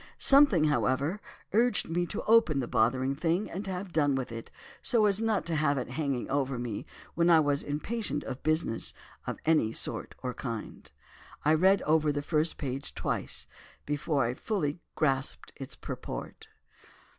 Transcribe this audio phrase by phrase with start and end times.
[0.17, 1.21] Something, however,
[1.53, 4.49] urged me to open the bothering thing, and have done with it,
[4.81, 8.95] so as not to have it hanging over me when I was impatient of business
[9.27, 10.91] of any sort or kind.
[11.45, 13.45] "I read over the first page twice
[13.85, 16.47] before I fully grasped its purport.